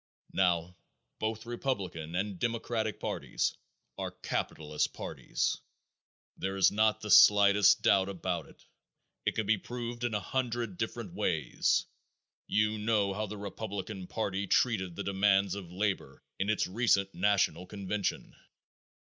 Now, 0.33 0.75
both 1.19 1.45
republican 1.45 2.15
and 2.15 2.39
democratic 2.39 2.99
parties 2.99 3.55
are 3.99 4.09
capitalist 4.09 4.93
parties. 4.93 5.59
There 6.37 6.55
is 6.55 6.71
not 6.71 7.01
the 7.01 7.11
slightest 7.11 7.83
doubt 7.83 8.09
about 8.09 8.47
it. 8.47 8.65
It 9.27 9.35
can 9.35 9.45
be 9.45 9.59
proved 9.59 10.03
in 10.03 10.15
a 10.15 10.19
hundred 10.19 10.79
different 10.79 11.13
ways. 11.13 11.85
You 12.47 12.79
know 12.79 13.13
how 13.13 13.27
the 13.27 13.37
republican 13.37 14.07
party 14.07 14.47
treated 14.47 14.95
the 14.95 15.03
demands 15.03 15.53
of 15.53 15.71
labor 15.71 16.23
in 16.39 16.49
its 16.49 16.65
recent 16.65 17.13
national 17.13 17.67
convention. 17.67 18.35